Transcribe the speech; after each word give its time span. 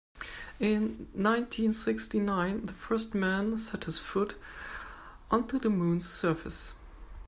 In 0.59 1.09
nineteen-sixty-nine 1.13 2.65
the 2.65 2.73
first 2.73 3.13
man 3.13 3.59
set 3.59 3.83
his 3.83 3.99
foot 3.99 4.33
onto 5.29 5.59
the 5.59 5.69
moon's 5.69 6.09
surface. 6.09 6.73